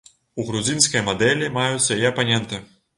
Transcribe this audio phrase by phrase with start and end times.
[0.39, 2.67] У грузінскай мадэлі маюцца і апаненты.